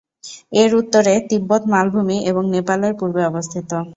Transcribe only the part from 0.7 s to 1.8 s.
উত্তরে তিব্বত